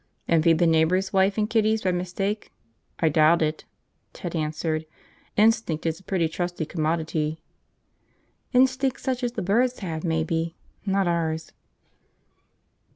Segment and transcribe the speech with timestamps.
[0.27, 2.51] "And feed the neighbors' wife and kiddies by mistake?
[3.01, 3.65] I doubt it,"
[4.13, 4.87] Ted answered.
[5.37, 7.43] "Instinct is a pretty trusty commodity."
[8.51, 10.55] "Instinct such as the birds have, maybe.
[10.87, 11.51] Not ours."